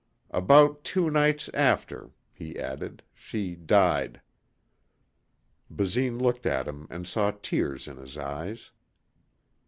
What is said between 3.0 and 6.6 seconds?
"she died." Basine looked